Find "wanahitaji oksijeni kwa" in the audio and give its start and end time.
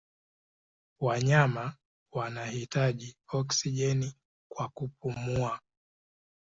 2.11-4.67